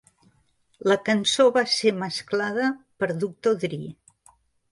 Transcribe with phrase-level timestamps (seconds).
[0.91, 2.71] La cançó va ser mesclada
[3.03, 3.81] per Doctor Dre.